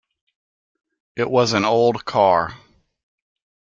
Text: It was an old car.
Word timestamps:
It 1.15 1.29
was 1.29 1.53
an 1.53 1.63
old 1.63 2.05
car. 2.05 2.55